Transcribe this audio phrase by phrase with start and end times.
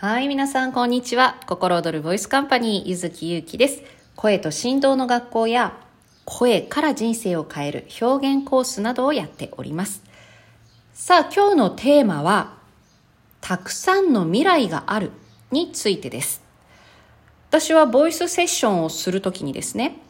[0.00, 1.36] はい、皆さん、こんにちは。
[1.46, 3.80] 心躍るボイスカンパニー、ゆずきゆうきです。
[4.16, 5.72] 声と振動の学校や、
[6.24, 10.02] 声から人生を変える表現コースなどをやっております。
[10.94, 12.58] さあ、今日のテーマは、
[13.40, 15.12] たくさんの未来がある
[15.52, 16.42] についてです。
[17.48, 20.02] 私はボイスセッションをするときにですね、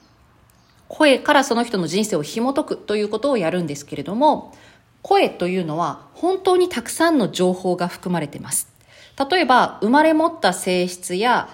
[0.88, 4.54] 声からその人の人生を紐解くということをやるんですけれども、
[5.02, 8.73] 声というのは本当にたくさんの情報が含まれてます。
[9.18, 11.48] 例えば、生まれ持った性質や、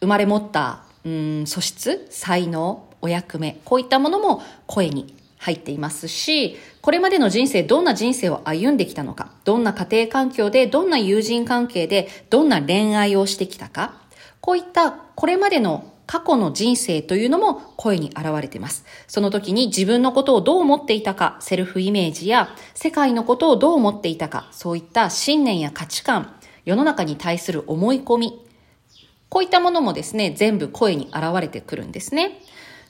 [0.00, 13.94] 生まれ持った、うん、素質、才能、お役目、こういったものも声に入っていますし、これまでの人生、どんな人生を歩んできたのか、どんな家庭環境で、どんな友人関係で、どんな恋愛をしてきたか、
[14.40, 18.84] こういったこれまでの過去の人生というのも声に現れています。
[19.08, 26.32] その時に自分のことをどう思っていたか、セルフイメージや世界のことをどう思っていたか、そういった信念や価値観、
[26.66, 28.44] 世の中に対する思い込み、
[29.28, 32.40] こういったものもですね、全部声に現れてくるんですね。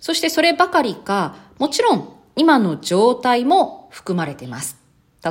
[0.00, 4.78] そしてそればかりか、もちろん今の状態も含まれています。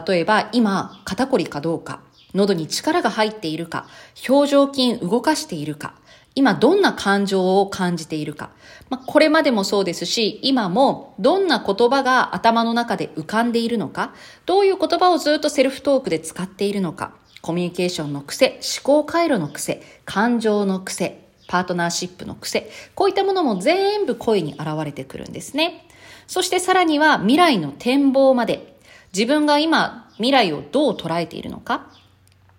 [0.07, 2.01] 例えば今、肩こりかどうか、
[2.35, 3.87] 喉に力が入っているか、
[4.29, 5.95] 表情筋動かしているか、
[6.35, 8.51] 今どんな感情を感じているか。
[8.89, 14.13] まあ、これまでもそうですし、今もどんな言葉が頭の中で浮かんでいるのか、
[14.45, 17.15] どういう言葉をずっとセルフトークで使っているのか、
[17.45, 25.85] コミュニケーションの癖、思考回路の癖、感情の癖、パートナーシップの癖、こういったものも全部声に現れてくるんですね。
[26.25, 28.75] そしてさらには未来の展望まで、
[29.13, 31.85] 自分が今未来をどう捉えているのか、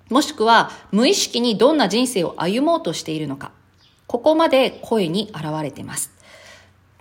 [0.08, 3.50] もしくは無意識にどんな人生を歩もうとしているのか、
[4.06, 6.12] ここまで声に現れています。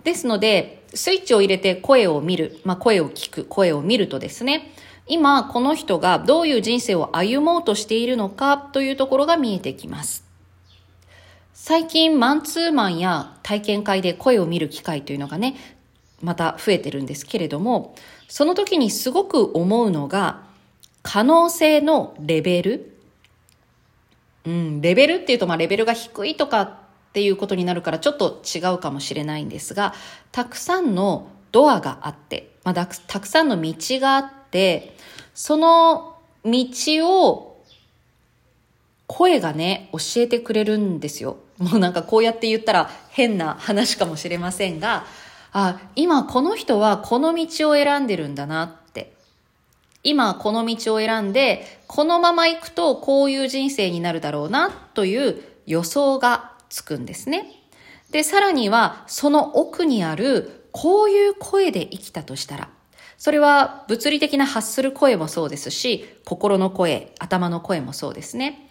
[0.02, 4.72] ですので、スイッチを入れて声を見る、まあ、声を聞く、声を見るとですね、
[5.08, 10.24] 今この人がどういう人生を歩もうとしているのかというところが見えてきます。
[11.54, 15.56] 最近マンツーマンや体験会で声を見る機会というのがね、
[16.22, 17.94] また増えてるんですけれども、
[18.28, 20.42] その時にすごく思うのが、
[21.02, 22.98] 可能性のレベル。
[24.44, 26.72] うん、レベルっていうと、まあレベルが低いとかっ
[27.12, 29.94] ていうことになるからちょっと違うかもしれないんですが、
[30.32, 34.96] たくさんのドアがあって、まあ、たくさんの道があってって、
[35.34, 36.66] その道
[37.02, 37.62] を
[39.06, 41.38] 声がね、教えてくれるんですよ。
[41.58, 45.04] もうなんかこうやって言ったら変な話かもしれませんが、
[45.52, 49.12] あ、今この人はこの道を選んでるんだなって。
[50.02, 57.50] 今この道を選んで、このまま行くとこういう人生になるだろうなという予想がつくんですね。
[58.10, 62.68] で、さらにはその奥にあるこういう声で生きたとしたら、
[63.18, 68.68] それは物理的な発する声もそうですし、心の声、頭の声もそうですね。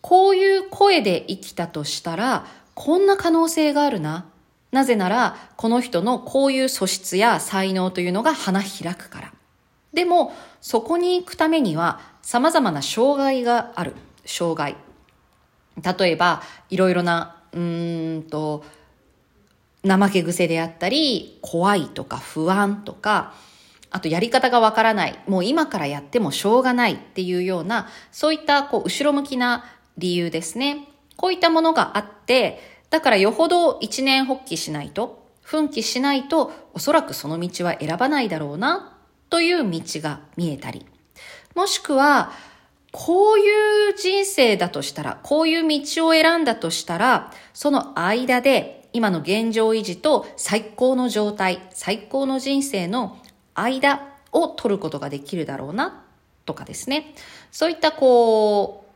[0.00, 4.26] こういう声で生きたとしたら、こんな可能性があるな。
[4.72, 9.32] なぜなら、この人のこういう素質や才能というのが花開くから。
[9.92, 10.32] でも、
[10.62, 13.94] そこに行くためには、様々な障害がある。
[14.24, 14.76] 障害。
[15.98, 18.64] 例えば、いろいろな、うーんと、
[19.86, 23.34] 怠け癖であったり、怖いとか不安とか、
[23.92, 29.64] あとやり方がわからない、もう今からやってもしょうがないっていうような、そういったこう後ろ向きな
[29.98, 30.88] 理由ですね。
[31.16, 32.60] こういったものがあって、
[32.90, 38.98] だからよほど一年発起しないと、奮起しないと、おそらくその道は選ばないだろうな、
[39.30, 40.86] という道が見えたり。
[41.54, 42.32] もしくは、
[42.92, 53.18] こういう人生だとしたら、こういう道を選んだとしたら、その間で今の現状維持と最高の状態、最高の人生の
[53.54, 54.00] 間
[54.32, 56.04] を取ることができるだろうな、
[56.44, 57.14] とかですね。
[57.50, 58.86] そういったこ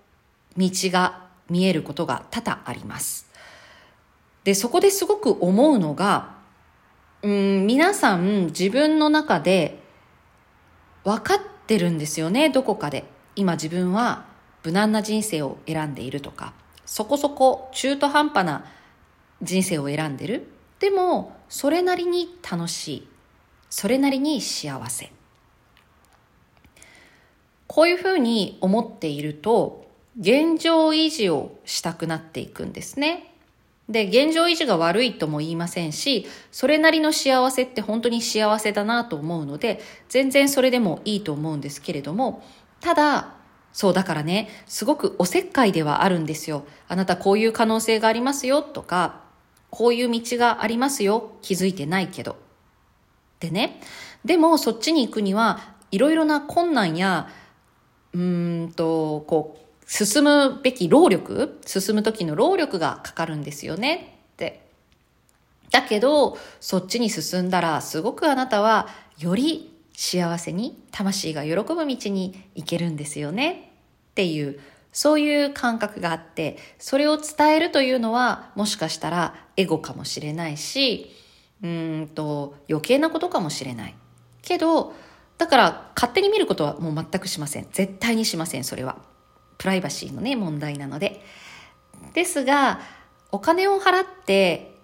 [0.57, 3.31] う、道が見えることが多々あります。
[4.45, 6.37] で、そこですごく思うのが、
[7.23, 9.81] うん、皆さん自分の中で
[11.05, 13.05] 分かってるんですよね、どこかで。
[13.35, 14.25] 今自分は
[14.65, 16.53] 無難な人生を選んでいるとか、
[16.85, 18.65] そこそこ中途半端な
[19.43, 20.49] 人生を選んでる。
[20.79, 23.09] でも、それなりに楽しい。
[23.79, 25.13] それなりに幸せ。
[27.67, 29.87] こういうふうに思っていると、
[30.19, 33.35] 現状維持をしたくなっていくんですね。
[33.91, 42.43] で、現状維持が悪いとも言いませんし、それなりの幸せって本当に幸せだなと思うので、全然それでもいいと思うんですけれども、
[42.81, 43.35] ただ、
[43.75, 46.65] そうだからね、すごくおせっかいではあるんですよ。
[46.89, 49.21] あなたこういう可能性がありますよとか、
[49.69, 52.46] こういう道がありますよ、気づいてないけど。
[53.41, 53.81] でね、
[54.25, 57.29] でもそっちに行くには、いろいろな困難や、
[58.13, 64.19] うんと、こう、進むべき労力、進む時の労力がかかるんですよね。
[64.33, 64.67] って。
[65.71, 68.89] だけど、そっちに進んだら、すごくあなたは、
[69.19, 73.73] より幸せに、魂が喜ぶ道に行けるんですよね。
[74.11, 74.59] っていう、
[74.93, 81.15] そういう感覚があって、それを伝えるというのは、もしかしたらエゴかもしれないし、
[81.63, 83.95] うんと、余計なことかもしれない。
[84.43, 84.95] けど、
[85.39, 87.67] だから勝手に見ることはもう全くしません。
[87.73, 88.97] 絶対にしません、それは。
[89.59, 91.23] プライバシーのね、問題なので。
[92.15, 92.81] ですが、
[93.33, 94.79] お金を払って、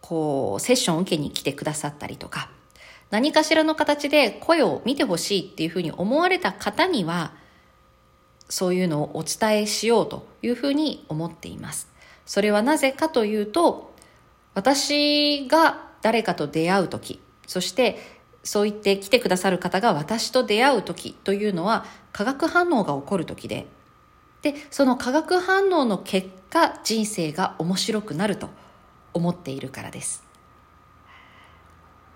[0.00, 2.50] こう、セッションを受けに来てくださったりとか、
[3.10, 7.34] 何かしらの形で声を見てほしいっていうふうに思われた方には、
[8.48, 11.88] そういうのをお伝えしようというふうに思っています。
[12.26, 13.92] それはなぜかというと、
[14.54, 17.98] 私が誰かと出会う時、そして
[18.42, 23.66] そう言って来てくださる方が私と出会う時というのは化学反応が起こる時で、
[24.42, 28.48] で、その化学反応の結果人生が面白くなると
[29.12, 30.24] 思っているからです。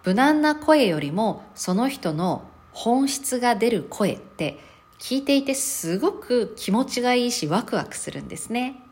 [0.05, 2.43] 無難な声よりもその人の
[2.73, 4.59] 本質が出る声って
[4.99, 8.83] 聞いていてすごく気持ちがいいしワクワクするんですね。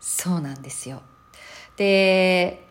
[0.00, 1.02] そうなんですよ。
[1.76, 2.67] で、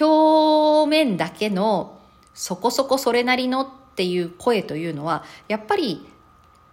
[0.00, 2.00] 表面だけの
[2.34, 6.08] そこそこそれなりのっていう声というのは、やっぱり、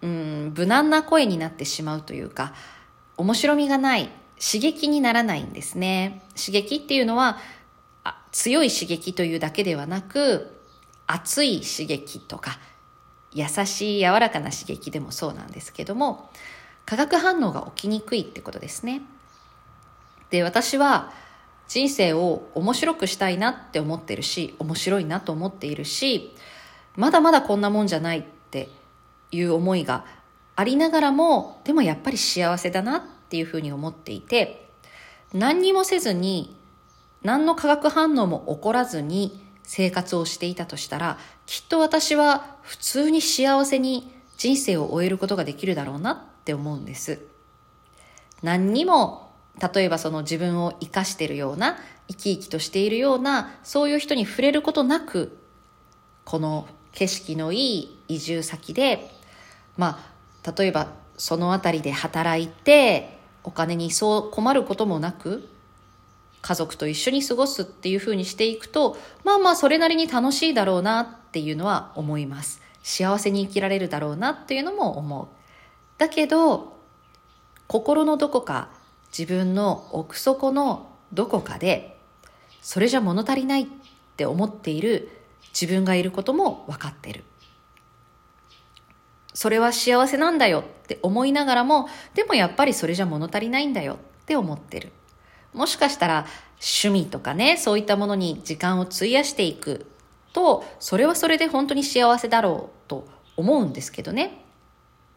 [0.01, 2.53] うん、無難な声になってしまうというか、
[3.17, 4.09] 面白みがない、
[4.39, 6.21] 刺激にならないんですね。
[6.37, 7.37] 刺激っていうのは、
[8.31, 10.61] 強い刺激というだけではなく、
[11.07, 12.59] 熱い刺激とか、
[13.33, 16.29] 優しい柔らかな刺激でもそうなんですけども、
[16.85, 19.01] 化学反応が起きにくいってことですね。
[20.29, 21.11] で、私は、
[21.69, 26.35] 人生を面白くしたいなって思ってるし、面白いなと思っているし、
[26.95, 28.69] まだまだこんなもんじゃないって
[29.31, 30.03] いう思いが
[30.55, 34.67] ありながらも、でもやっぱり幸せだなっていうふうに思っていて、
[35.31, 36.57] 何にもせずに、
[37.21, 47.19] 何の化学反応も起こらずに生活をしていたとしたら、きっと私は普通に幸せに人生を終えることができるだろうなって思うんです。
[48.41, 49.28] 何にも
[49.59, 51.77] 例えばその自分を生かしているような、
[52.07, 55.37] 生き生きとしているような、そういう人に触れることなく、
[56.25, 59.11] この景色のいい移住先で、
[59.77, 59.99] ま
[60.43, 65.49] あ、例えばその辺りで働いて、お金にそう困ることもなく、
[66.41, 72.61] 家族と一緒に過ごすっていうふうにしていくと、まあまあそれなりに楽しいだろうなっていうのは思います。
[72.81, 75.27] 幸せに生きられるだろうなっていうのも思う。
[75.97, 76.77] だけど、
[77.67, 78.69] 心のどこか
[79.17, 81.97] 自分の奥底のどこかで
[82.61, 83.65] それじゃ物足りないっ
[84.15, 85.09] て思っている
[85.59, 87.23] 自分がいることも分かってる。
[89.33, 94.91] それは幸せなんだよって思いながらも、でもやっぱりそれじゃ物足りないんだよって思ってる。
[95.53, 96.25] もしかしたら
[96.59, 99.85] 趣味とかね、そういったものに時間を費やしていく
[100.33, 103.07] と、それはそれで本当に幸せだろうと
[103.37, 104.43] 思うんですけどね。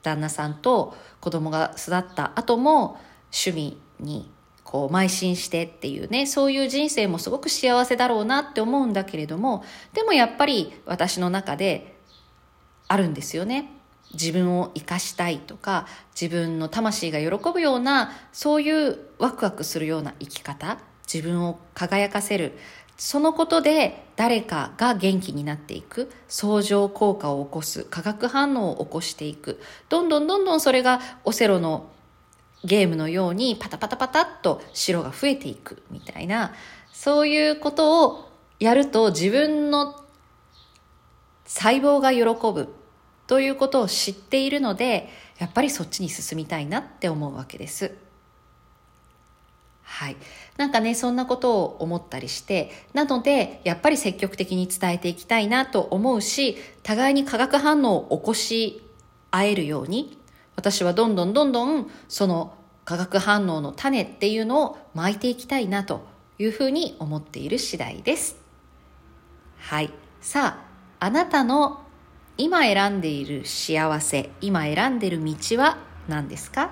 [0.03, 3.01] 旦那さんと子供が育った後も、
[3.33, 4.31] 趣味に
[4.63, 11.97] こう邁進してっていうね、そういう人生もすごく幸せだろうなって思うんだけれども、でもやっぱり私の中で
[12.89, 13.71] あるんですよね。
[14.15, 15.87] 自分を生かしたいとか、
[16.19, 20.79] 自分の魂が喜ぶような、そういうワクワクするような生き方、
[21.13, 22.53] 自分を輝かせる、
[22.99, 31.89] そのことで誰かが元気になっていく、相乗効果を起こす、化学反応を起こしていく、どんどんどんどんそれがオセロの
[32.65, 36.55] ゲームのようにパタパタパタっと白が増えていくみたいな、
[36.93, 38.29] そういうことを
[38.61, 40.01] やると自分の
[41.45, 42.75] 細胞が喜ぶ
[43.27, 47.97] ということを知っているので、やっぱりそっちに進みたいなって思うわけです。
[49.83, 50.17] はい。
[50.57, 58.83] なんかね、そんなことを思ったりして、なので、やっぱり積極的に伝えていきたいなと思うし、互いに化学反応を起こし
[59.31, 60.19] 合えるように、
[60.57, 62.55] 私はどんどんどんどんその
[62.85, 66.05] 化学反応の種っていうのを巻いていきたいなと
[66.39, 68.37] いうふうに思っている次第です。
[69.59, 69.91] はい。
[70.21, 70.59] さ
[71.01, 71.83] あ、あなたの
[72.37, 75.79] 今選んでいる幸せ、今選んでいる道は
[76.09, 76.71] 何ですか？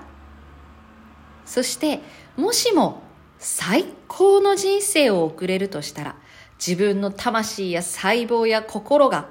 [1.44, 2.00] そして、
[2.36, 3.02] もしも
[3.38, 6.16] 最高の人生を送れるとしたら、
[6.64, 9.28] 自分の魂や細胞や心が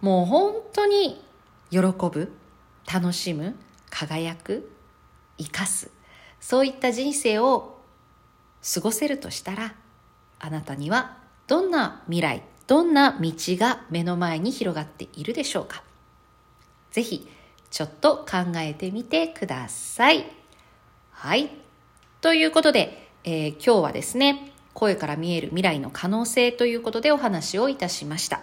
[0.00, 1.24] もう本当に
[1.70, 2.32] 喜ぶ、
[2.92, 3.56] 楽しむ、
[3.90, 4.70] 輝く
[5.38, 5.90] 生かす
[6.40, 7.78] そういった人生を
[8.74, 9.74] 過ごせるとしたら
[10.38, 15.82] あなたにはどんな未来どんな道が目の前に広がっているでしょうか
[16.92, 17.28] ぜひ
[17.70, 20.40] ちょっと考えてみてください
[21.22, 21.50] はい。
[22.22, 28.40] ということで、えー、今日はですね、声から見える未来の可能性ということでお話をいたしました。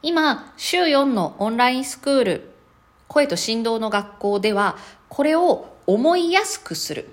[0.00, 2.49] 今、週4のオンラインスクール、
[3.10, 4.76] 声と振動の学校では、
[5.08, 7.10] これを思いやすくする。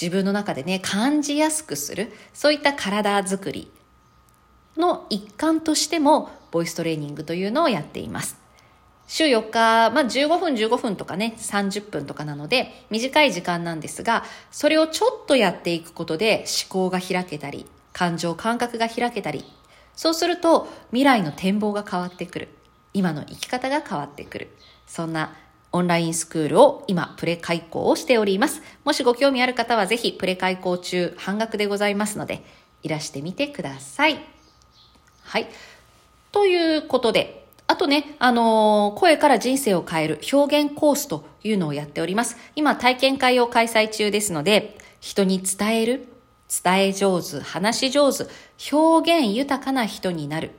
[0.00, 2.12] 自分の中でね、感じやすくする。
[2.34, 3.72] そういった体づくり
[4.76, 8.36] の一環としても、ボイストレーニングというのをやっています。
[9.06, 17.64] 週4日、まあ、15分15分とかね、30分とかなので、短い時間なんですが、それをちょっとやっていくことで思考が開けたり、
[17.94, 19.46] 感情、感覚が開けたり、
[19.96, 22.48] そうすると未来の展望が変わってくる。
[22.94, 24.48] 今の生き方が変わってくる。
[24.86, 25.34] そんな
[25.70, 28.62] オンラインスクールを今プレ開講をしております。
[28.84, 32.42] もしご興味ある方はぜひプレ開講中半額でございますので、
[32.82, 34.18] いらしてみてください。
[35.22, 35.48] はい。
[36.32, 42.36] ということで、あとね、あのー、声から人生を変える表現コースというのをやっております。
[42.56, 46.08] 今体験会を開催中ですので、人に伝える、
[46.64, 48.24] 伝え上手、話し上手、
[48.72, 50.52] 表現豊かな人になる。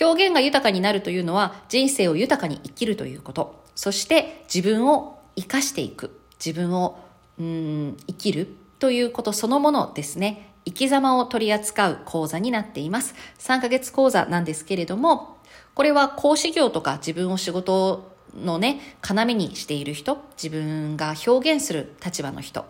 [0.00, 3.62] 表現が豊かになるというのは人生を豊かに生きるということ。
[3.74, 6.18] そして自分を生かしていく。
[6.44, 6.98] 自分を、
[7.38, 10.52] うん、生きるということそのものですね。
[10.64, 13.14] 生き様を取り扱う講座になっています。
[13.38, 15.36] 3ヶ月講座なんですけれども、
[15.74, 22.64] これは講師業とか自分を仕事のね、要にしている人、自分が表現する立場の人、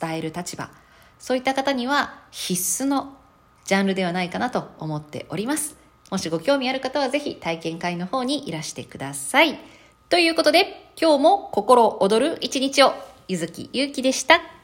[0.00, 0.70] 伝える立場、
[1.18, 3.16] そういった方には必須の
[3.64, 5.85] ジャンルではないかなと思っております。
[6.10, 9.58] もしご興味ある方はぜひ体験会の方にいらしてください。
[10.08, 12.92] ということで、今日も心躍る一日を、
[13.28, 14.55] ゆずきゆうきでした。